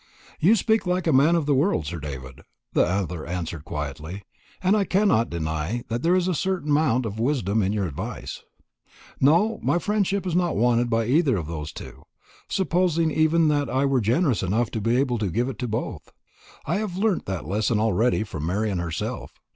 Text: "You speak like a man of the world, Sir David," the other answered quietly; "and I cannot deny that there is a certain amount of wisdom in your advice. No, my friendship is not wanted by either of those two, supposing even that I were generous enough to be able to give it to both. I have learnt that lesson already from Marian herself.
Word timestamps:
"You 0.39 0.55
speak 0.55 0.87
like 0.87 1.05
a 1.05 1.13
man 1.13 1.35
of 1.35 1.45
the 1.45 1.53
world, 1.53 1.85
Sir 1.85 1.99
David," 1.99 2.41
the 2.73 2.85
other 2.85 3.23
answered 3.23 3.63
quietly; 3.65 4.23
"and 4.59 4.75
I 4.75 4.83
cannot 4.83 5.29
deny 5.29 5.83
that 5.89 6.01
there 6.01 6.15
is 6.15 6.27
a 6.27 6.33
certain 6.33 6.71
amount 6.71 7.05
of 7.05 7.19
wisdom 7.19 7.61
in 7.61 7.71
your 7.71 7.85
advice. 7.85 8.41
No, 9.19 9.59
my 9.61 9.77
friendship 9.77 10.25
is 10.25 10.35
not 10.35 10.55
wanted 10.55 10.89
by 10.89 11.05
either 11.05 11.37
of 11.37 11.45
those 11.45 11.71
two, 11.71 12.01
supposing 12.49 13.11
even 13.11 13.47
that 13.49 13.69
I 13.69 13.85
were 13.85 14.01
generous 14.01 14.41
enough 14.41 14.71
to 14.71 14.81
be 14.81 14.97
able 14.97 15.19
to 15.19 15.27
give 15.29 15.47
it 15.49 15.59
to 15.59 15.67
both. 15.67 16.11
I 16.65 16.77
have 16.77 16.97
learnt 16.97 17.27
that 17.27 17.45
lesson 17.47 17.79
already 17.79 18.23
from 18.23 18.43
Marian 18.47 18.79
herself. 18.79 19.39